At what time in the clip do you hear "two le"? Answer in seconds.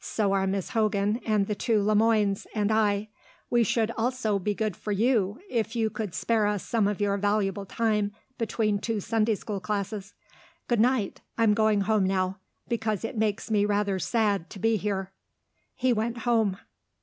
1.54-1.94